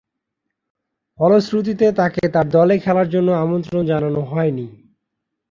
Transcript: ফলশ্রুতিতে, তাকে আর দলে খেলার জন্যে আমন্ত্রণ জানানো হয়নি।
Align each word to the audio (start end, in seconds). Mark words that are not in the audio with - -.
ফলশ্রুতিতে, 1.19 1.87
তাকে 1.91 2.21
আর 2.31 2.45
দলে 2.51 2.75
খেলার 2.79 3.07
জন্যে 3.09 3.33
আমন্ত্রণ 3.35 3.81
জানানো 3.85 4.19
হয়নি। 4.21 4.67